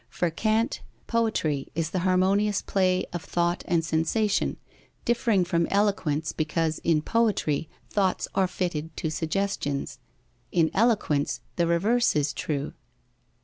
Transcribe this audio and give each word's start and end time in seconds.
For 0.09 0.31
Kant, 0.31 0.81
poetry 1.05 1.67
is 1.75 1.91
the 1.91 1.99
harmonious 1.99 2.63
play 2.63 3.05
of 3.13 3.23
thought 3.23 3.63
and 3.67 3.85
sensation, 3.85 4.57
differing 5.05 5.45
from 5.45 5.67
eloquence, 5.67 6.31
because 6.33 6.79
in 6.79 7.03
poetry 7.03 7.69
thoughts 7.91 8.27
are 8.33 8.47
fitted 8.47 8.97
to 8.97 9.11
suggestions, 9.11 9.99
in 10.51 10.71
eloquence 10.73 11.41
the 11.55 11.67
reverse 11.67 12.15
is 12.15 12.33
true. 12.33 12.73